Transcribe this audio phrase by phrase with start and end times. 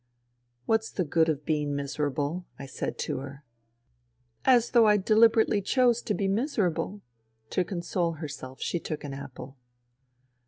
[0.65, 2.47] "What's the good of being miserable?
[2.51, 3.45] '* I said to her."
[4.55, 9.13] As though I deliberately chose to be miserable I To console herself, she took an
[9.13, 9.57] apple.